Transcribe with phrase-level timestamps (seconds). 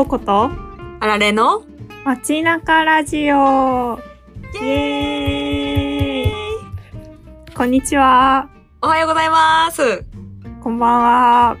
[0.00, 0.50] ココと？
[1.00, 1.62] あられの？
[2.06, 3.98] 街中ラジオ
[4.54, 8.48] イエーイこんにちは。
[8.80, 10.06] おはようございます。
[10.62, 11.58] こんばんは。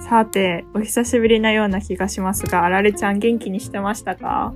[0.00, 4.52] さて、お久しぶりなような気がしますが、あられちゃん元気にしてましたか？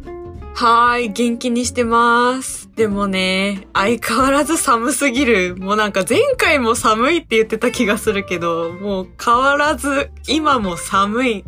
[0.55, 2.71] はーい、元気にしてます。
[2.77, 5.57] でもね、相変わらず寒すぎる。
[5.57, 11.45] もうなんか前回も寒いって言ってた気がするけど、もう変わらず今も寒い。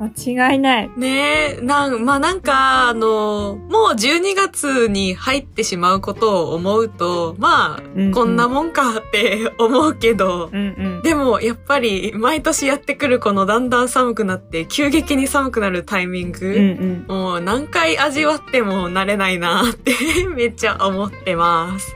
[0.00, 0.90] 間違いない。
[0.96, 11.02] ねえ、なん、まあ、なんか、あの、もう12月に入ってしまうことを思うと、まあ、うんうんこんなもんかって 思うけど、うんうん。
[11.02, 17.16] でも、やっぱり、毎年やってくるこのだんだん寒くなって、急激に寒くなるタイミング、うんうん。
[17.16, 19.92] もう何回味わっても慣れないなって
[20.34, 21.94] めっちゃ思ってます。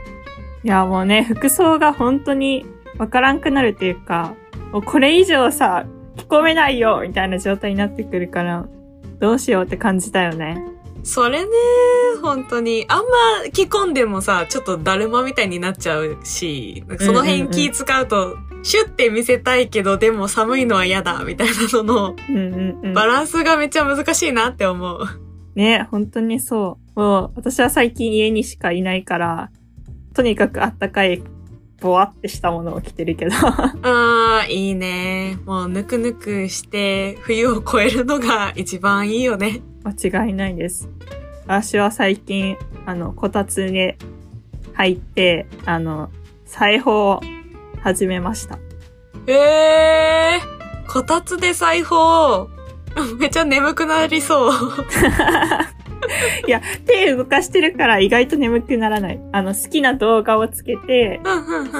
[0.63, 2.67] いや、もうね、服装が本当に
[2.99, 4.35] わからんくなるっていうか、
[4.71, 5.94] もうこれ以上さ、着
[6.27, 8.65] 込めないよみたいな状態になってくるから、
[9.19, 10.63] どうしようって感じだよね。
[11.03, 11.51] それね、
[12.21, 12.85] 本当に。
[12.87, 13.03] あんま
[13.53, 22.93] 着込んでもさ、ちょっとだるまみたいになっちゃうし、その辺気使うと、シュッて見せたいけど、でも寒いのは嫌だ、みたいなのの。
[22.95, 24.99] バランスがめっちゃ難しいなって思う。
[25.53, 26.99] ね、本当にそう。
[26.99, 29.51] もう、私は最近家にしかいないから、
[30.15, 31.21] とにかくあったかい、
[31.79, 33.35] ぼわってしたものを着てるけど。
[33.83, 35.37] あー、いいね。
[35.45, 39.61] もうぬくぬくして、冬を越えるのが一番いいよね。
[39.83, 40.89] 間違いないです。
[41.47, 43.93] 私は最近、あの、こたつに
[44.73, 46.09] 入って、あの、
[46.45, 47.21] 裁縫を
[47.81, 48.57] 始めました。
[49.27, 52.49] えー、こたつで裁縫？
[53.19, 54.53] めっちゃ眠くなりそう。
[56.47, 59.19] いや、手動かしてるから意外と眠くならない。
[59.31, 61.19] あの、好きな動画をつけて、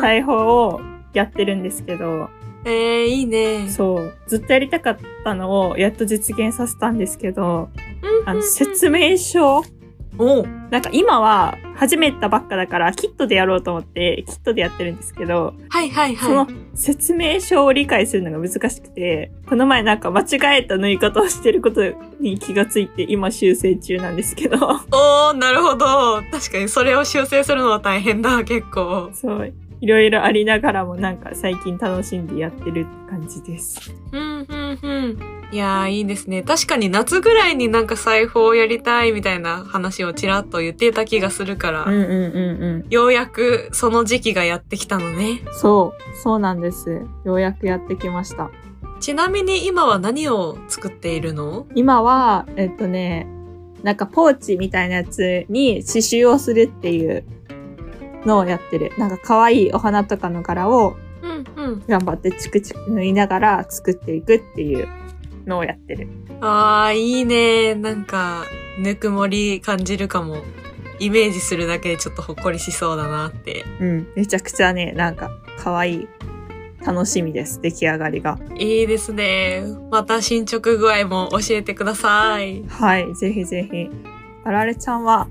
[0.01, 0.81] 裁縫を
[1.13, 2.29] やってるんですけど、
[2.65, 3.69] えー、いいね。
[3.69, 7.69] そう、ずっとやりたかったのをやっと実現させたんですけど、
[8.25, 9.64] あの、説説明書
[10.17, 16.55] おうなんか今は始めたばっかだからキットでやろうと思ってキットでやってるんですけど、はいはいそのはい。
[16.73, 21.81] 説明書を理解するのが難しくて、この前なんか間違えた縫い方をしてること
[22.20, 26.21] に気がついて今修正中なんですけど、おー、なるほど。
[26.32, 29.09] 確かにそれを修正するのは大変だ、結構。
[29.14, 33.93] そう、いろいろありながらもなんか最近楽しんでやってる感じです。
[34.11, 35.17] うん、うん、うん。
[35.52, 36.41] いやー、いいですね。
[36.41, 42.89] 確かに夏ぐらいになんか裁縫をやりたいみたいな話をちらっと言っていた気がするから、うんうんうんうん。
[42.89, 45.41] ようやくその時期がやってきたのね。
[45.53, 47.02] そう、そうなんです。
[47.23, 48.49] ようやくやってきました。
[48.99, 51.67] ちなみに今は何を作っているの？
[51.75, 53.27] 今は、えっとね、
[53.83, 57.23] なんかポーチみたいなやつに刺繍をするっていう
[58.25, 58.91] のをやってる。
[58.97, 60.95] なんか可愛いお花とかの柄を。
[61.87, 64.87] 頑張ってチクチク縫いながら作っていくっていう
[65.45, 66.08] のをやってる。
[66.41, 67.75] あー、いいね。
[67.75, 68.45] なんか、
[68.80, 70.37] ぬくもり感じるかも。
[70.97, 73.65] イメージするだけでちょっとほっこりしそうだなって。
[73.81, 74.08] うん。
[74.15, 76.08] めちゃくちゃね、なんか可愛い。
[76.85, 77.59] 楽しみです。
[77.61, 78.37] 出来上がりが。
[78.58, 79.64] いいですね。
[79.89, 82.64] また進捗具合も教えてください。
[82.67, 83.15] はい。
[83.15, 83.89] ぜひぜひ。
[84.43, 85.27] あられちゃんは、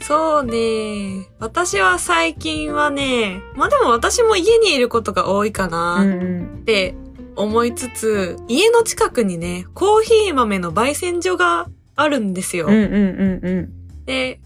[0.00, 1.28] そうね。
[1.38, 6.04] 私は最近はね、まあでも私も家にいることが多いかうな
[6.60, 6.64] っ。
[6.64, 6.94] て
[7.36, 12.66] 思いつつ、家の近くにね、コーヒー豆の焙煎所があるんですよ。
[12.66, 14.04] うんうんうんうん。
[14.04, 14.40] で、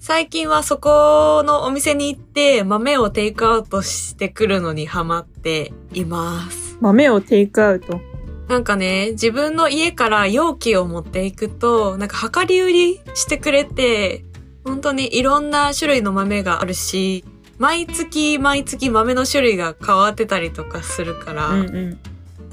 [0.00, 6.76] 最近はそこのお店に行って豆をテイクアウトしてくるのにハマっています。
[6.80, 8.00] 豆をテイクアウト？
[8.48, 14.24] なんかね、自分の家から容器を持っていくと、なんか量り売りしてくれて、
[14.64, 17.24] 本当にいろんな種類の豆があるし、
[17.58, 21.98] 毎月毎月豆の種類が変わってたりとかするから、うんうん。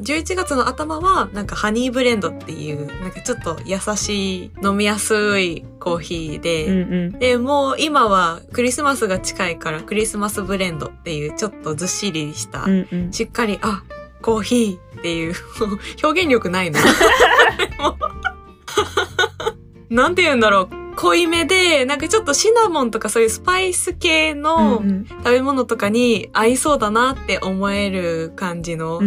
[0.01, 7.19] 11月の頭はなんかハニーブレンドっていう、なんかちょっと優しい飲みやすいコーヒーで、うんうん。
[7.19, 13.13] で、もう今はクリスマスが近いからクリスマスブレンドっていうちょっとずっしりした、うんうん。
[13.13, 13.84] しっかり、あ、
[14.22, 15.34] コーヒーっていう、
[16.03, 16.79] 表現力ないな。
[19.90, 20.80] なんて言うんだろう。
[21.01, 24.83] 濃いめで、なんかちょっとシナモンとかそういうスパイス系の
[25.23, 29.01] 食べ物とかに合いそうだなって思える感じの。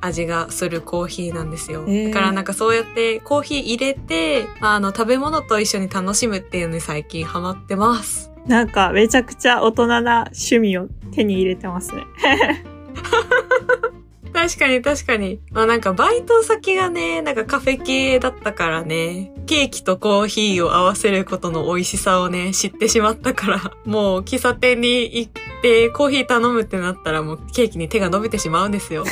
[0.00, 1.84] 味がするコーヒーなんですよ。
[1.86, 8.30] だからなんかそうやってコーヒー入れて、あの食べ物と一緒に楽しむっていうのに最近ハマってます。
[8.46, 12.04] なんかめちゃくちゃ大人な趣味を手に入れてますね。
[14.34, 15.40] 確かに確かに。
[15.52, 25.32] まあなんかバイト先がね、なんかカフェ系だったからね、ケーキとコーヒーを合わせることの美味しさをね、知ってしまったから、もう喫茶店に行っ
[25.62, 29.04] てコーヒー頼むってなったらもうケーキに手が伸びてしまうんですよ。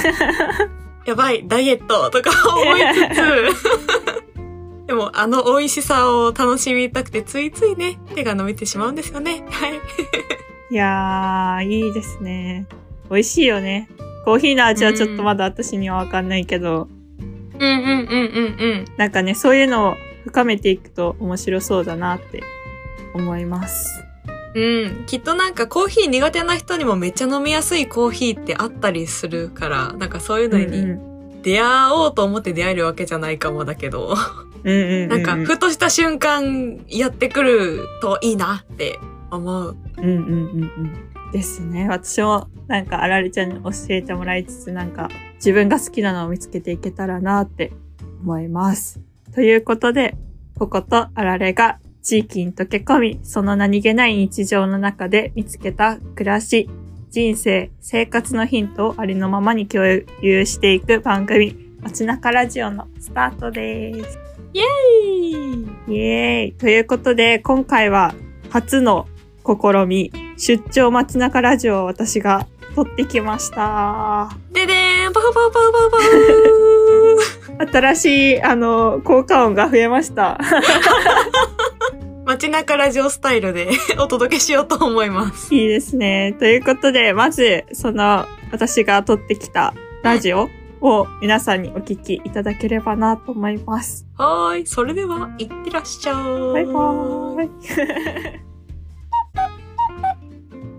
[1.07, 3.15] やばい、ダイエットとか思いつ
[4.89, 9.45] つ、 もあの美味しさを楽しみたくてついついね、手が伸びてしまうんですよね。
[9.51, 9.81] はい。
[10.71, 12.67] いやー、いいですね。
[13.09, 13.89] 美味しいよね。
[14.25, 16.89] コーヒーの味はちょっとまだ私にはわかんないけど、
[17.59, 17.77] うんうんうん
[18.09, 18.85] うんうん。
[18.97, 22.43] なんかね、そういうのを深めていくと面白そうだなって
[23.15, 24.05] 思います。
[24.55, 25.05] うん。
[25.07, 34.15] きっとなんかコーヒー苦手な人にもめっちゃ飲みやすいコーヒーってあったりするから、なんかそういうのうんうにん出会おうと思って出会えるわけじゃないかもだけど、
[34.65, 35.09] うんうんうん。
[35.09, 38.99] なんかふとした瞬間やってくるといいなって
[39.31, 39.77] 思う。
[39.99, 41.12] うんうんうんうん。
[41.32, 41.88] ですね。
[41.88, 47.73] 私もなんかあられちゃんに教えてもらいつつなんか自分が好きなのを見つけていけたらなって
[48.23, 49.00] 思います。
[49.34, 50.14] ということで、
[50.58, 56.69] こことあられが地域に溶け込み、その何気ない日常の中で見つけた暮らし、
[57.11, 59.84] 人生、生活のヒントをありのままに共
[60.20, 64.19] 有していく番組、街中ラジオのスタートです。
[64.55, 68.14] イエーイイエーイということで、今回は
[68.50, 69.06] 初の
[69.44, 70.12] 試み、
[70.44, 74.29] 出張街中ラジオを私が撮ってきました。
[74.50, 75.91] ででーんパフパフパフパフ
[77.59, 78.06] パフ新し
[78.39, 80.41] い、あの、効果音が増えました。
[82.27, 83.69] 街中ラジオスタイルで
[84.00, 85.55] お届けしようと思います。
[85.55, 86.35] いいですね。
[86.41, 90.49] ということで、まず、その、私が撮ってきたラジオ
[90.81, 94.09] を皆さんにお聞きいただければなと思います。
[94.19, 94.67] はーい。
[94.67, 96.15] それでは、いってらっしゃい。
[96.53, 98.52] バイバーイ。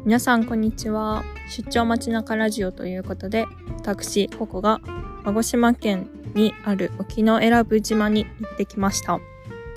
[0.05, 1.23] 皆さんこんにちは。
[1.47, 3.45] 出張街中ラジオということで、
[3.79, 4.81] 私、ココが
[5.23, 9.21] 鹿児島県にある沖永良部島に行ってきました。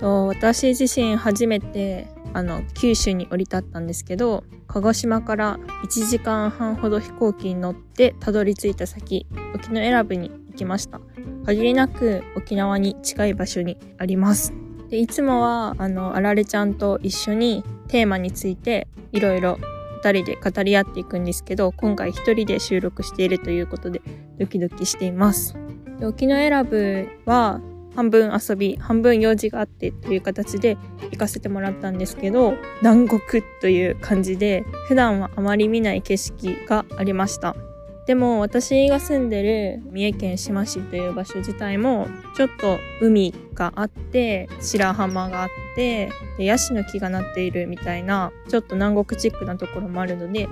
[0.01, 11.01] と私自身初めてあの九州に降り立ったんですけど、鹿児島から1時間半ほど飛行機に乗ってたどり着いた先、沖永良部に行きました。
[11.45, 14.53] 限りなく沖縄に近い場所にあります。
[14.91, 19.59] でいつもはあのあられちゃんと一緒にテーマについていろいろ
[20.03, 24.03] 2人で語り合っていくんですけど今回1人で収録しているということで
[24.39, 25.57] ドキドキしています。
[25.99, 27.61] で沖永良部は
[27.95, 30.77] 半分遊び半分用事があってという形で
[31.11, 37.57] 行かせてもらったんですけど南国という感じで普段はあまり見ない景色がありました。
[38.07, 42.07] でも私が住んでる三重県志摩市という場所自体も
[42.37, 50.49] ちょっと海があって白浜があってでヤシの木がなっているみたいなちょっと南国チックなところもあるので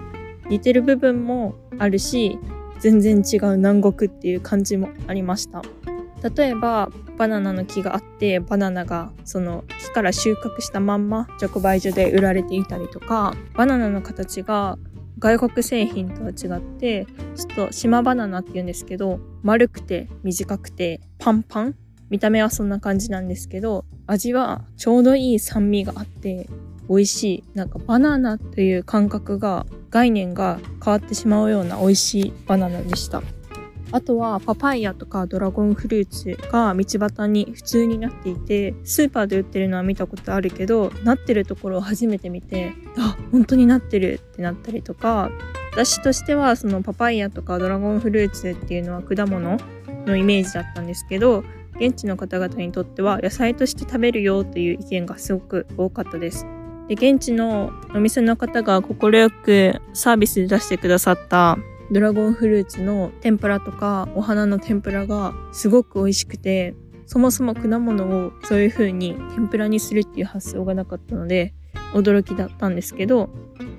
[0.48, 2.38] 似てる部分もあるし
[2.80, 5.62] 全然違う南国っていう感じもありました。
[6.36, 14.78] 例えばバナナの木があってバナナがその木から収穫したまんま直売所で売られていたりとかバナナの形が
[15.18, 17.06] 外国製品とは違って
[17.36, 21.74] ちょっと島バナナって言うんですけど丸くて短くてパンパン？
[22.10, 26.48] 見た目はそんな感じなんですけど味はちょうどいい酸味があって
[26.88, 27.44] 美味しい。
[27.54, 33.22] なんかバナナという感覚が概念が変わってしまうような美味しいバナナでした。
[33.94, 45.30] あとはパパイヤとかドラゴンフルーツが道端に普通になっていてスーパーで売ってるのは見たことあるけどなってるところを初めて見てあ本当になってるってなったりとか
[45.70, 49.58] 私としてはそのパパイヤとかドラゴンフルーツっていうのは果物
[50.06, 51.44] のイメージだったんですけど
[51.76, 56.46] 現地の方々にとっては野菜として食べるよという意見がすごく多かったです。
[56.88, 61.56] で現地のお店の方が快くサービスで出してくださった
[61.90, 66.74] ドラゴンフルーツの天ぷらとかお花の天ぷらがすごく美味しくて
[67.06, 71.54] そもそも果物をそういう風に天ぷらにするっていう発想がなかったので
[71.92, 73.30] 驚きだったんですけど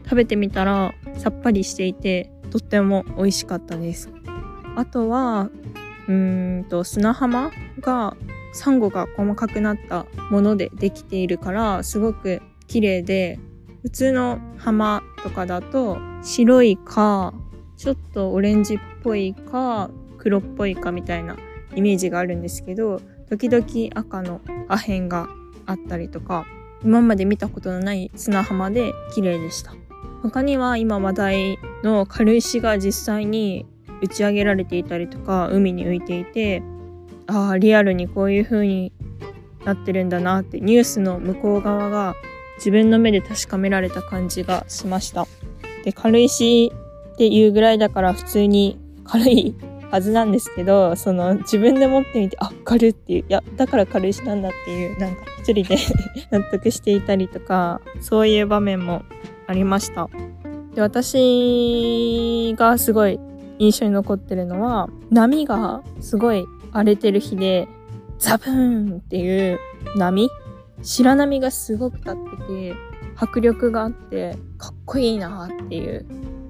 [0.04, 4.10] 食べてみたらさっぱりしていてとっても美味しかったです。
[4.76, 5.50] あとは
[6.08, 8.16] うんと砂浜が
[8.54, 13.40] サンゴが細かくなったものでできているからすごく綺麗で
[13.82, 17.34] 普通の浜とかだと白いか
[17.78, 21.38] ちょっとオレンジっぽいか黒っぽいかみたいな
[21.76, 25.28] イメージがあるんですけど時々赤の破片が
[25.66, 26.46] あったりとか
[26.84, 29.74] 今まで見たことのない砂浜で綺麗でした。
[30.22, 33.68] 他には今話題の軽石が実際に
[34.02, 36.64] 打ち上げられていたりとか海に浮いていて
[37.28, 38.92] ああリアルにこういう風に
[39.66, 42.16] なってるんだなってニュースの向こう側が
[42.58, 45.28] 自分の目で確かめられた感じがしました。
[45.84, 46.72] で軽石
[47.16, 49.56] っていうぐらいだから普通に軽い
[49.92, 55.78] はずなんですけどその自分で持ってみてあ軽っていういやだから軽石なんだっていうなんか一人で
[56.32, 59.04] 納得していたりとかそういう場面も
[59.48, 60.10] ありました
[60.74, 63.20] で私がすごい
[63.60, 67.68] 印象に残ってるのは波がすごい荒れてる日で
[68.18, 69.60] ザブーンっていう
[69.96, 70.30] 波
[70.86, 72.76] 白波がすごく立ってて、
[73.16, 76.06] 迫力があって、かっこいいなっていう。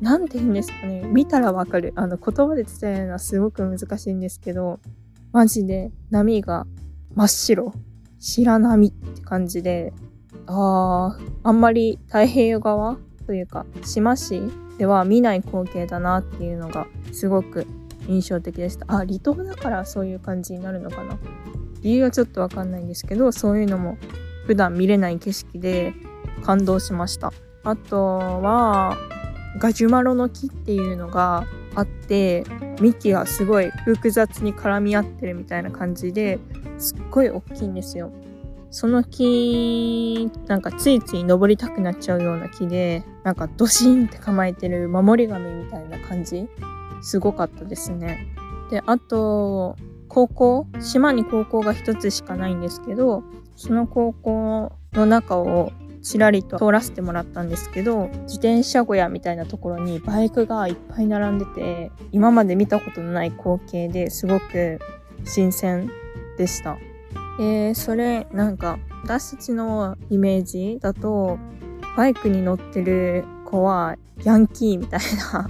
[0.05, 1.01] なんて言うんですかね。
[1.01, 1.91] 見たらわかる。
[1.95, 4.79] あの、言葉で伝えるのはすごく難しいんですけど、
[5.31, 6.67] マジで波が
[7.15, 7.73] 真っ白。
[8.19, 9.93] 白波って感じで、
[10.45, 14.43] あー、あんまり太平洋側というか、島市
[14.77, 17.65] では見ない光景だなっていうのがすごく
[18.07, 18.85] 印象的でした。
[18.87, 21.17] あ、離島だからそういう感じになるのかな。
[21.81, 23.97] 理由はちょっとわかんないんですけど、そういうのも
[24.45, 25.95] 普段見れない景色で
[26.43, 27.33] 感動しました。
[27.63, 28.99] あとは、
[29.59, 31.45] ガジュマロの木っていうのが
[31.75, 32.43] あって、
[32.81, 36.39] 幹がすごい複雑に絡み合ってるみたいな感じで
[36.77, 38.11] すっごい大きいんですよ。
[38.71, 46.47] その木、なんかついつい登りたくなっちゃうような木で、なんかドシンって構えてる守り神みたいな感じ
[47.01, 48.27] すごかったですね。
[48.69, 49.77] で、あと、
[50.09, 53.23] 高校島に高校が一つしかないんですけど、
[53.55, 55.71] その高校の中を
[56.05, 64.79] ちらりと通らせてもらったんですけど、自転車小屋みたいなところにバイクがいっぱい並んでて、今まで見たことのない光景ですごく
[65.25, 65.89] 新鮮
[66.37, 66.77] でした。
[67.39, 71.37] えー、それ、なんか、私たちのイメージだと、
[71.97, 74.99] バイクに乗ってる子はヤンキーみたい
[75.33, 75.49] な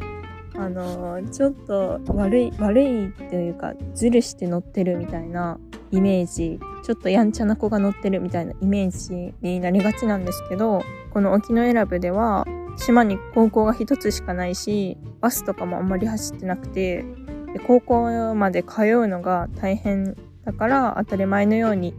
[0.66, 5.60] あのちょっと悪い悪いというかずるして乗ってるみたいな
[5.96, 12.46] イメージちょっとやんちゃな子が乗ってるみたいなイメージになりがちなんですけどこの沖永良部では
[12.78, 17.06] 島に高校が一つしかないしバスとかもあんまり走ってなくて
[17.54, 21.94] で高校まで通うのが大変だから当たり前のように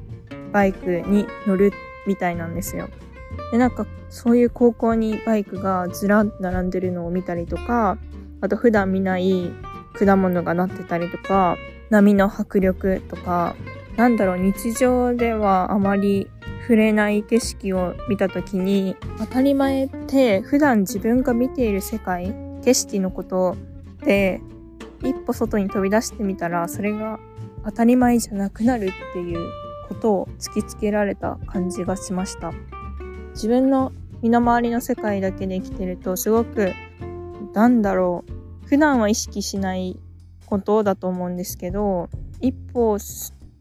[0.53, 1.73] バイクに乗る
[2.07, 2.89] みたいなんですよ。
[3.51, 7.99] でなんかそういう高校にバイクがずらっと並んでるのを見たりとか
[8.41, 9.51] あと普段見ない
[9.97, 11.57] 果物がなってたりとか、
[11.91, 13.57] 波の迫力とか、
[13.97, 16.31] なんだろう、日常ではあまり
[16.63, 23.57] 触れない景色を見た時に、当たり前って普段自分が見ている世界、景色のこと
[24.05, 24.41] で、
[25.03, 27.19] 一歩外に飛び出してみたら、それが
[27.65, 29.51] 当たり前じゃなくなるっていう
[29.89, 32.53] ことを突きつけられた感じがしました。
[33.35, 36.73] 自分の身の回りの世界だけで生きてると、すごく
[37.55, 38.67] なんだろう。
[38.67, 39.99] 普段は意識しない
[40.47, 42.09] ことだと思うんですけど、
[42.41, 42.99] 一歩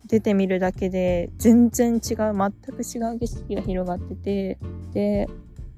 [0.07, 4.57] 出てみるだけで全然違う、全く違う景色が広がってて、
[4.93, 5.27] で、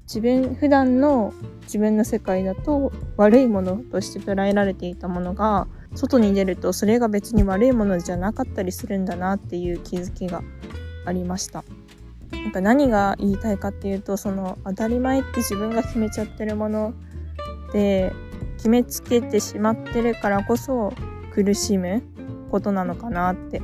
[0.04, 10.42] 自分、普段の自分の世界だと悪いものとして捉えられていたものが、外に出るとそれが別に悪いものじゃなかったりするんだなっていう気づきが
[11.04, 11.64] ありました。
[12.30, 16.94] なんか何が言いたいかっていうと、その当たり前って自分が決めちゃってるもの
[17.68, 18.12] って
[18.56, 20.92] 決めつけてしまってるからこそ
[21.32, 22.02] 苦しむ
[22.50, 23.60] ことなのかなって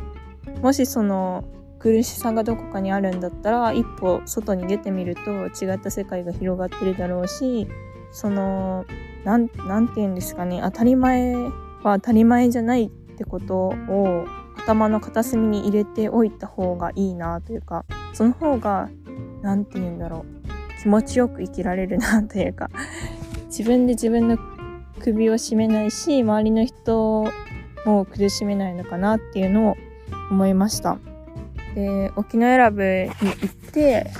[0.63, 1.45] もしその
[1.79, 7.69] 苦しさがどこかにあるんだったら一歩外に出てみると違った世界が広がってるだろうし
[8.11, 8.87] その
[9.25, 11.51] なんなんて言うんですかね当たり前は
[11.97, 17.85] 当たり前じゃないってことを頭の片隅に入れておいた方がいいなというか
[18.15, 18.89] その方が
[19.43, 20.25] 何て言うんだろ
[20.79, 22.71] う気持ちよく生きられるなというか
[23.47, 24.39] 自分で自分の
[25.01, 27.31] 首を絞めないし、周りの人
[27.85, 29.77] も苦しめないのかなっていうのを
[30.31, 30.99] 思いました。
[31.75, 34.11] で、沖永良部に行って、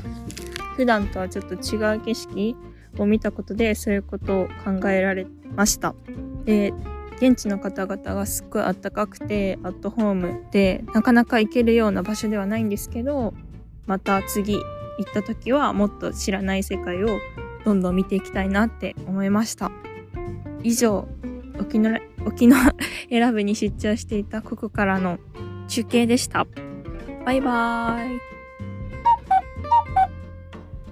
[0.77, 2.57] 普段とはちょっと違う景色
[2.99, 5.95] を見たことで、そういうことを考えられました。
[6.45, 6.73] で、
[7.17, 13.35] 現地の方々がすっごいあったかくて、アットホームで、なかなか行けるような場所ではないんですけど、
[13.87, 14.61] また次行
[15.09, 17.19] った時はもっと知らない世界を
[17.65, 19.71] どんどん見ていきたいなって思いました。
[20.63, 21.07] 以上、
[21.61, 22.75] 沖縄、沖縄
[23.11, 25.19] 選ぶに出張していたここからの
[25.75, 26.47] 中継でした。
[27.27, 28.21] バイバーイ。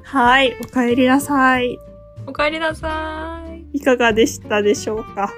[0.03, 1.79] はい、お帰りなさい。
[2.27, 3.79] お帰りなさい。
[3.79, 5.33] いかがでしたでしょうか？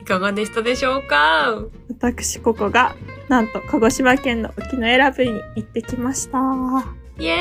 [0.00, 1.62] いかがでしたでしょうか？
[1.88, 2.96] 私、ここが、
[3.28, 6.40] なんと、鹿児島県の沖永良部に行ってきました。
[7.20, 7.36] イエ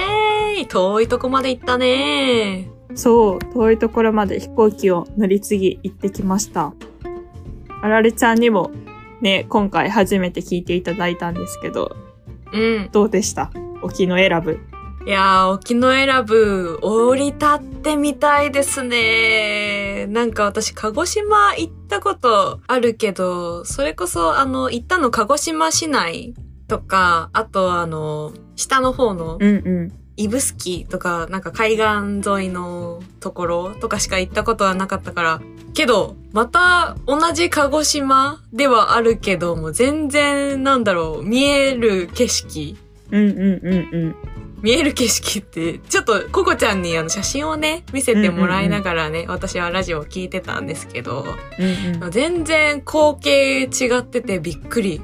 [0.59, 6.75] ーイ遠いとこまで行ったねそう、遠いところまで飛行機を乗り継ぎ行ってきました。
[7.81, 8.69] あられちゃんにも
[9.21, 11.95] ね、今回初めて聞いていただいたんですけど、
[12.53, 12.89] うん。
[12.91, 13.51] どうでした？
[13.81, 14.59] 沖永良部。
[15.05, 20.07] いやー、沖永良部、降り立ってみたいですね。
[20.07, 26.33] なんか私、鹿児島行ったことあるけど、それこそ、あの、行ったの鹿児島市内
[26.67, 29.93] とか、あとあの、下の方の、うんうん。
[30.23, 35.41] 指宿とか、なんか海岸沿いのところとかしか行ったことはなかったから、
[35.73, 42.77] けど、また同じ鹿児島ではあるけども、全然、なんだろう、見える景色
[43.11, 44.15] うんうんうんうん。
[44.61, 51.25] 見える景色って、ちょっとココちゃんにあの写真をね、見せてもらいながらね、私はラジオを聞いてたんですけど、
[51.57, 52.11] うんうん。
[52.11, 55.01] 全然光景違っててびっくり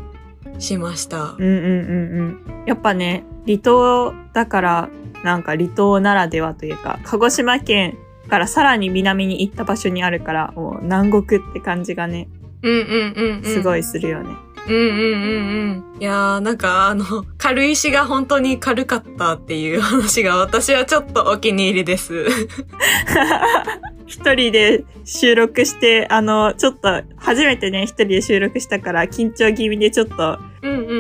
[0.59, 1.35] しました。
[1.37, 2.63] うんうんうんうん。
[2.67, 4.89] やっぱね、離島だから、
[5.25, 7.97] なんか離島ならではというか、鹿児島県
[8.29, 12.29] からさらに南に行った場所にあるから、もう南国って感じがね、
[12.61, 13.43] うんうんうん、うん。
[13.43, 14.29] すごいするよね。
[14.67, 16.01] うんうんうんうん。
[16.01, 17.03] いやーなんかあの、
[17.39, 22.25] 軽石が本当に軽かったっていう話が私はちょっとお気に入りです。
[24.05, 30.37] 一人で収録して、あの、ちょっと、初めてね、一人で収録したから、緊張気味でちょっと。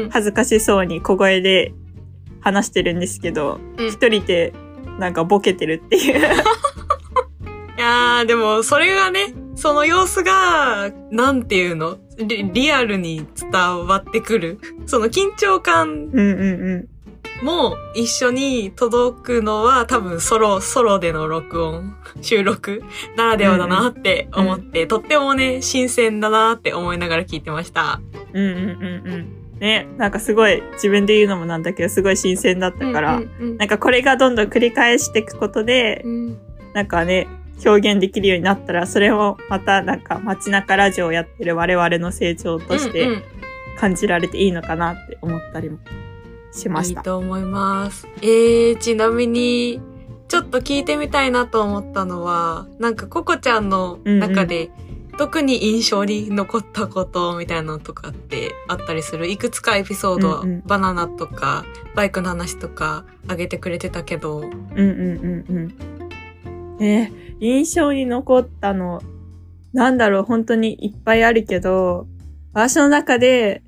[0.09, 1.73] 恥ずかしそうに小声で
[2.45, 4.53] 話してるんですけど、うん一人で
[4.99, 6.19] なんかボケてるっていう。
[7.77, 11.97] いやーでもそれがね、その様子が、なんていうの？
[12.17, 14.59] リリアルに伝わってくる？
[14.85, 16.39] その緊張感うんうん
[17.41, 17.45] うん。
[17.45, 22.81] も一緒に届くのは多分ソロ、ソロでの録音、収録
[23.17, 27.99] ならではだなって思って、とってもね、新鮮だなって思いながら聞いてました。
[28.31, 29.44] うんうんうんうん。
[29.59, 36.37] ね、なんかすごい、自分で言うのもなんだけど、すごい新鮮だったから、うんうんなんかこれがどんどん繰り返していくことで、うん
[36.73, 37.27] なんかね、
[37.65, 43.23] 表現できるようになったら、それもまたなんか街中ラジオをやってる我々の成長としうんうてん
[43.79, 45.77] 感じられていいのかなって思ったりも
[46.51, 46.99] しました。
[46.99, 48.07] いいと思います。
[48.21, 49.81] えー、ちなみに、
[50.27, 54.69] ちょっと聞いてみたいなと思ったのは、なんかココちゃんの中で、
[55.17, 59.27] 特に印象に残ったことみたいなのとかってあったりする？
[59.27, 60.61] いくつかエピソード、うんうん。
[60.65, 65.75] バナナとか、バイクの話とかあげてくれてたけど、うんうんうん
[66.77, 66.83] うん。
[66.83, 69.01] えー印象に残ったの、
[69.73, 72.07] なんだろう、本当にいっぱいあるけど、
[72.53, 73.61] 私の中で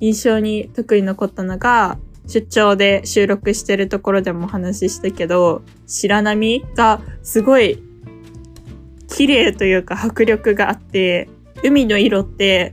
[0.00, 7.80] 印象に特に残ったのが、出張で収録してるところでもお話ししたけど、白波がすごい
[9.18, 11.28] 綺麗というか迫力があって、
[11.64, 12.72] 海の色って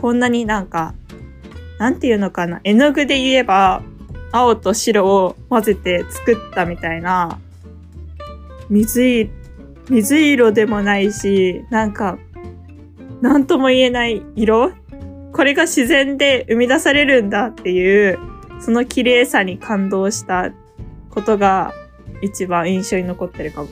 [0.00, 0.92] こんなになんか、
[1.78, 3.80] なんていうのかな、絵の具で言えば、
[4.32, 7.38] 青と白を混ぜて作ったみたいな、
[8.68, 9.30] 水、
[9.88, 12.18] 水色でもないし、なんか、
[13.20, 14.72] なんとも言えない色？
[15.32, 18.18] これが自然で生み出されるんだっていう、
[18.58, 20.50] その綺麗さに感動した
[21.10, 21.72] ことが
[22.20, 23.68] 一番印象に残ってるかも。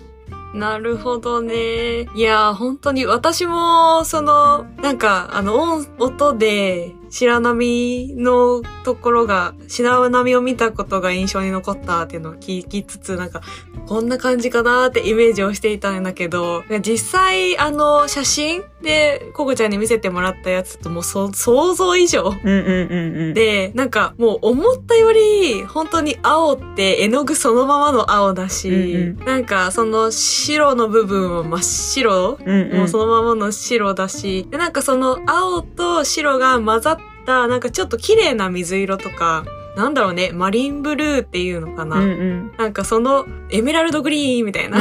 [0.54, 2.02] なるほどね。
[2.14, 13.42] いやー、本当に私も、その、なんか、あの、音、音で、白波のところが、白波を見たことが印象に残ったっていうのを聞きつつ、なんか、
[13.86, 22.34] こんな感じかなーってイメージをしていたんだけど、実際、あの、写真で、ココちゃんに見せてもらったやつともうそ想像以上。
[22.42, 23.34] うんうんうんうん。
[23.34, 39.44] で、なんかもう思ったより本当に青って絵の具そのままの青だし、うんなんかその白の部分は真っ白、うんうんもうそのままの白だし、で、なんかその青と白が混ざったなんかちょっと綺麗な水色とか、
[39.76, 41.96] なんだろうね、マリンブルーっていうのかな。
[41.96, 42.52] うんうん。
[42.58, 44.78] なんかそのエメラルドグリーンみたいな。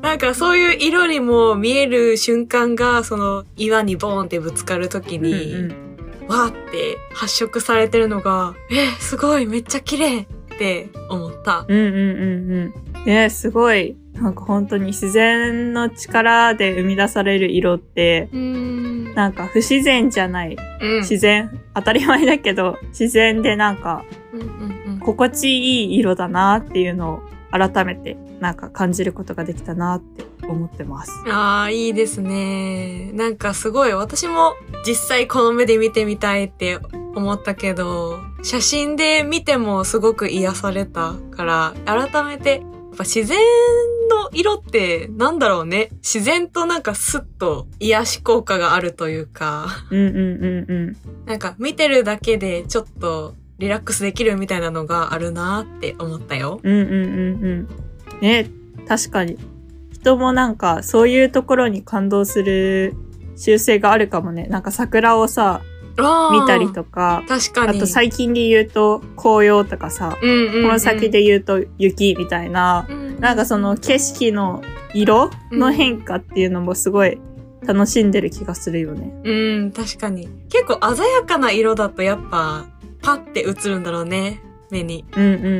[0.00, 5.92] なんかそういう色にも見える瞬間が、その岩にボーンってぶつかるときに、うんうん
[6.28, 10.26] わーって発色されてるのが、え、すごい、めっちゃ綺麗っ
[10.58, 11.66] て思った。
[11.68, 13.04] うんうんうんうん。
[13.04, 19.14] ねすごい、なんか本当に自然の力で生み出される色って、ん。
[19.14, 20.56] なんか不自然じゃない。
[20.80, 21.00] うん。
[21.00, 31.12] 自然、当たり前だけど、自然でなんかうんうん心地いい色だなっていうのを改めてなんか感じることができたなって思ってます。
[31.26, 31.32] うん。
[31.32, 33.10] ああ、いいですね。
[33.12, 34.54] なんかすごい、私も
[34.86, 36.78] 実際この目で見てみたいって
[37.14, 43.38] 思ったけど、写真で見てもすごく癒されたから、改めて、やっぱ自然
[44.10, 45.88] の色ってなんだろうね。
[45.96, 49.66] 自然となんかスッと癒し効果があるというか。
[49.90, 50.96] うんうんうんうん。
[51.26, 56.60] なんか見てるだけでちょっとリラックスできるみたいなのがあるなって思ったよ。
[56.62, 57.68] うんうんうんうん。
[58.20, 58.50] ね、
[58.86, 59.38] 確かに。
[59.92, 62.94] 人もなんかそういうところに感動する
[63.36, 64.46] 習性があるかもね。
[64.46, 65.62] なんか桜をさ、
[65.96, 67.78] 見たりとか、確かに。
[67.78, 74.62] あと最近で言うと紅葉とかさ、うんうんうん、この先で言うと雪みたいな、うん、なんかその景色の
[74.94, 77.20] 色の変化っていうのもすごい
[77.66, 79.12] 楽しんでる気がするよね。
[79.24, 80.28] うん、確かに。
[80.48, 82.66] 結構鮮やかな色だとやっぱ
[83.02, 85.04] パッて映るんだろうね、目に。
[85.16, 85.50] うんうんうんう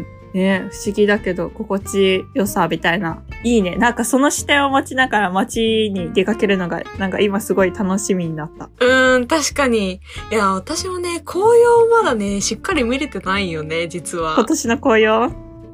[0.00, 0.06] ん。
[0.38, 3.22] ね不思議だけど、心地よさみたいな。
[3.44, 3.76] いいね。
[3.76, 8.70] なんかその視点を持ちながら街に出かけるのが、なんか今すごい楽しみになった。
[8.80, 10.00] うーん、確かに。
[10.30, 14.34] いや、私もね、紅葉まだね、しっかり見れてないよね、実は。
[14.36, 15.30] 今年の紅葉？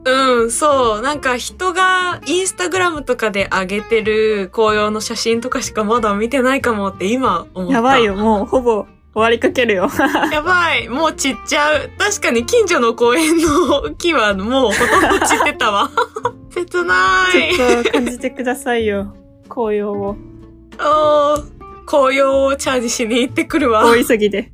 [0.07, 1.01] うん、そう。
[1.01, 7.75] なんか人がインスタグラムとかで上げてる紅葉の写真とかしかまだ見てないかもって今思った。
[7.75, 8.15] やばいよ。
[8.15, 9.89] もうほぼ終わりかけるよ。
[10.33, 10.89] やばい。
[10.89, 11.91] もう散っちゃう。
[11.99, 15.91] 確かに近所の公園の木はもうほとんど散ってたわ。
[16.51, 17.55] 切ない。
[17.55, 19.15] ちょっと感じてくださいよ。
[19.49, 20.17] 紅葉を。
[20.81, 21.55] おー
[21.87, 23.85] 紅葉をチャージしに行ってくるわ。
[23.85, 24.53] 大急ぎで。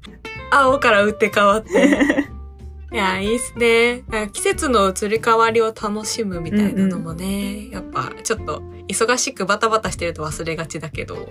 [0.50, 2.26] 青から打って変わって。
[2.92, 4.02] いや、いいっすね。
[4.32, 11.28] 季節の移り変わりを楽しむみたいなのもね、やっぱちょっと忙しくバタバタしてると忘れがちだけど、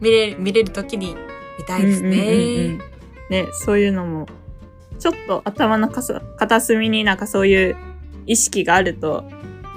[0.00, 1.16] 見れる、見れる時に
[1.58, 2.08] 見たいですね。
[2.08, 2.96] うんうんうんうん
[3.28, 4.26] ね、そういうのも、
[4.98, 7.76] ちょっと頭のかさ片隅になんかそういう
[8.26, 9.24] 意識があると、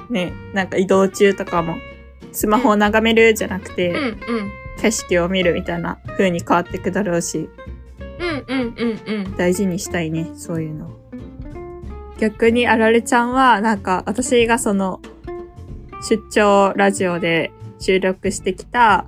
[0.10, 1.76] ね、なんか移動中とかも、
[2.32, 4.16] スマホを眺めるじゃなくて、うんうん。
[4.80, 7.50] 景色を見るみたいな風に変わってくだろうし、
[8.20, 9.36] うんうんうんうん。
[9.36, 11.00] 大事にしたいね、そういうのを。
[12.20, 15.02] 逆にあられちゃんは、なんか私がその、
[16.08, 19.06] 出張ラジオで収録してきた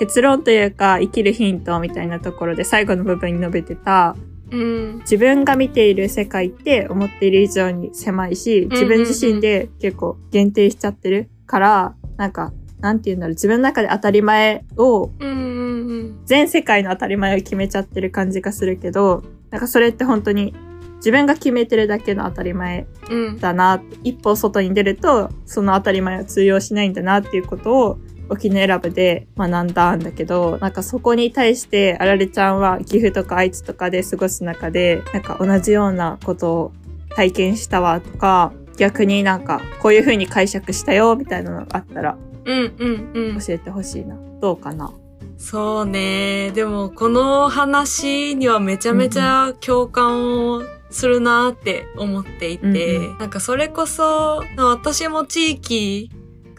[0.00, 4.16] 結論というか生きるヒントみたいなところで最後の部分に述べてた
[4.50, 4.98] うん。
[5.00, 16.20] 自分が見ている世界って思っている以上に狭いし自分自身で結構限定しちゃってるからなんかなんて言うんだろう自分の中で当たり前をうんうんうん。
[16.24, 20.54] 全世界の当たり前を決めちゃってる感じがするけどなんかそれって本当に
[20.96, 23.38] 自分が決めてるだけの当たり前うん。
[23.38, 27.98] だな一歩外に出るとその当たり前は通用しないんだなっていうことを
[28.30, 36.72] 沖縄選ぶで学んだんだけどなんかそこに対してあられちゃんは岐阜とか愛知とかで過ごす中でなんか同じようなことを
[37.10, 43.38] 体験したわとか逆になんかこういう風に解釈したよみたいなのがあったらうんうんうん。
[43.40, 44.92] 教えてほしいなどうかな
[45.40, 46.50] そうね。
[46.50, 56.10] でも、この話にはめちゃめちゃ共感をするなって思っていて、うんうなんかそれこそ、私も地域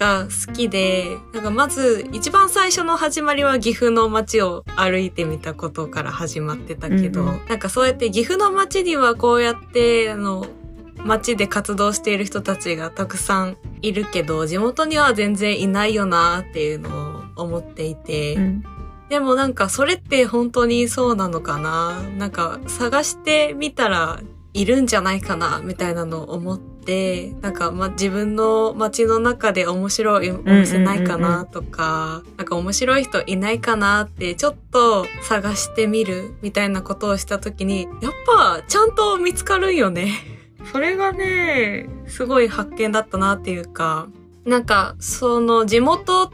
[0.02, 10.48] が好きで、なんかまず一番最初の始まりは岐阜の街を歩いてみたことから始まってたけど、うんうなんかそうやって岐阜の街にはこうやって、あの、
[11.06, 18.64] 街で活動している人たちがたくさんいるけど、地元には全然いないよなっていうのを思っていて、うん。
[19.10, 22.02] でもなんかそれって本当にそうなのかな？
[22.18, 24.20] なんか探してみたら
[24.54, 25.62] いるんじゃないかな？
[25.64, 40.14] みたいなのを思って、なんかま自分の街の中で面白いお店ないかなとか、なんか面白い人いないかなってちょっと探してみるみたいなことをした時に、やっぱちゃんと見つかるんよね。
[40.72, 44.08] それがね、すごい発見だったなっていうか、
[44.46, 46.30] なんかその地元っ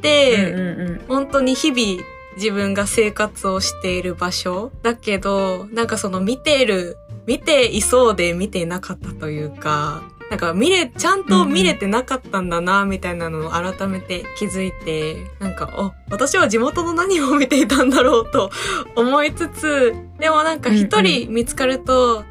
[0.00, 2.02] て、本当に日々
[2.36, 18.50] 自分が生活をしている場所だけど、なんかその見ている、見ていそうで見ていなかったというか、なんか見れ、ちゃんと見れてなかったんだな、みたいなのを改めて気づいて、なんか、あ、私は地元の何を見ていたんだろうと
[18.96, 22.24] 思いつつ、でもなんか一人見つかると、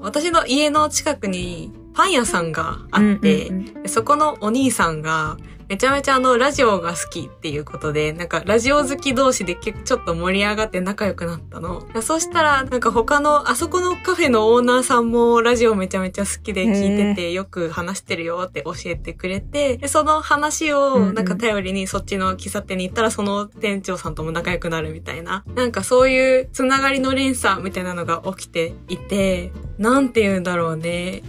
[0.00, 3.52] 私の家の近くにパン屋さんがあって、
[3.86, 5.36] そこのお兄さんが、
[5.72, 11.88] めちゃめちゃあの、ラジオが好きっていうことで、なんか、ラジオ好き同士で結構ちょっと盛り上がって仲良くなったの。
[12.02, 25.42] そうしたら、なんか他の、あそこのカフェのオーナーさんもラジオめちゃめちゃ好きで聞いてて、よく話してるよって教えてくれて、でその話うんを、うんなんか頼りにそっちの喫茶店に行ったら、その店長さんとも仲良くなるみたいな。
[25.54, 31.22] なんかそういうつながりの連鎖みたいなのが起きていて、なんて言うんだろうね。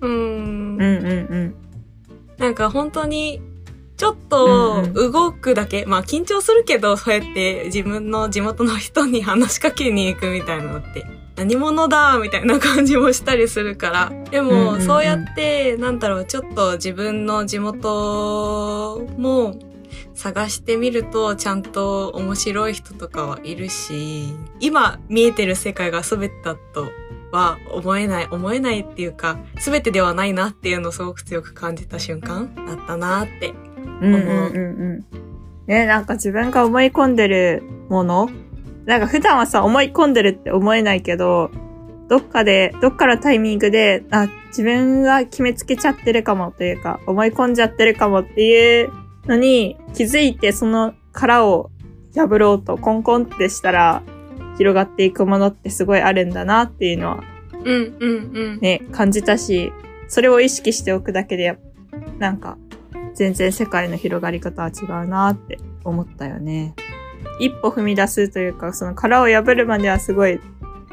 [0.00, 1.54] うーんうんうんうん
[2.38, 3.42] なんか本当に、
[3.98, 11.04] ちょっとうん動くだけ、まあ緊張するけど、そうやって自分の地元の人に話しかけに行くみたいなのって、
[11.36, 14.12] 何者だみたいな感じもしたりするから。
[14.30, 19.58] でうんうんうんも、そうやって、なんだろう、ちょっと自分の地元も
[20.14, 26.88] 探してみると、ちゃんと面白い人とかはいるし、今見えてる世界が全てだと
[27.32, 33.54] は思えない、思えないっていうか、全てではないなっていうのをすごく強く感じた瞬間だったなって。
[34.00, 35.04] うんうんうんうん。
[35.66, 38.28] ね、なんか自分が思い込んでるもの？
[38.86, 41.50] なんか普段はさ、思い込んでるって思えないけど、
[42.08, 48.92] どっかで、どっかのタイミングで、あ、自分が決めつけちゃってるかもというか、思い込んじゃってるかもっていう
[49.26, 51.70] のに気づいてその殻を
[52.14, 54.02] 破ろうとコンコンってしたら
[54.56, 58.58] 広がっていくものってすごいあるんだなっていうのはうんうんうん。
[58.60, 59.72] ね、感じたし、
[60.08, 61.58] それを意識しておくだけで、
[62.18, 62.56] なんか、
[63.18, 66.76] 全然世界の広がり方は違うなって思ったよね。
[67.40, 70.38] 一歩踏み出すというか、その殻を破るまではすごい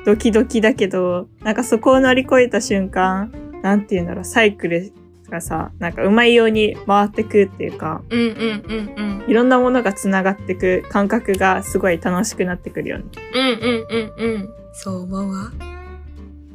[0.07, 4.91] ドキドキだけど、なんかそこを乗り越えた瞬間、なんていうんだろう、サイクル
[5.29, 9.29] がさ、なんかうまいように回ってくっていうか、うんうんうんうん。
[9.29, 13.05] いろんなものが繋がってく感覚がすごい楽しくなってくるよね。
[13.35, 14.49] うんうんうんうん。
[14.73, 15.51] そう思うわ。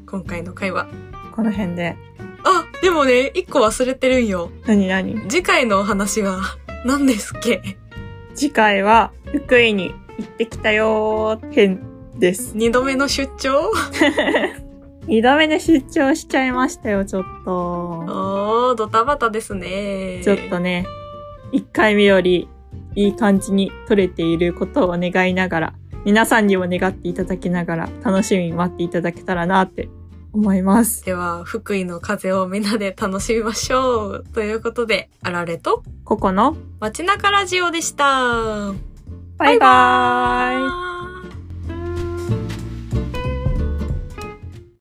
[0.04, 0.88] 今回の会話。
[1.30, 1.96] この辺で。
[2.80, 4.50] あ、でもね、一個忘れてるんよ。
[4.66, 5.20] 何何？
[5.28, 6.40] 次回のお話は
[6.84, 7.62] 何ですっけ？
[8.34, 11.80] 次回は福井に行ってきたよー編
[12.18, 12.52] です。
[12.56, 13.70] 二度目の出張？
[15.06, 17.50] 二度目で出張しちゃいましたよ、ちょっと。
[17.52, 20.20] おー、ドタバタですね。
[20.22, 20.86] ちょっとね、
[21.52, 22.48] 一回目より
[22.94, 29.88] いい感じに撮れていることを願いながら、皆さんにも願っていただきながら、楽しみに待っていただけたらなって
[30.32, 31.04] 思います。
[31.04, 34.24] では、福井の風をみんなで楽しみましょう。
[34.32, 38.72] ということで、あられとここの街中ラジオでした。
[39.38, 41.09] バイバーイ